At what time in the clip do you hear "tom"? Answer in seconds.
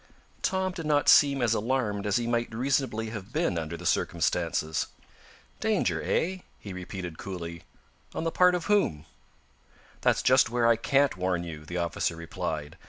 0.41-0.71